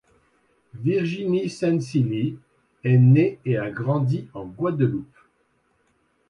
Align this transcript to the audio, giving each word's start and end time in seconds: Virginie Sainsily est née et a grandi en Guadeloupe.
Virginie 0.73 1.47
Sainsily 1.47 2.35
est 2.83 2.97
née 2.97 3.37
et 3.45 3.59
a 3.59 3.69
grandi 3.69 4.27
en 4.33 4.47
Guadeloupe. 4.47 5.05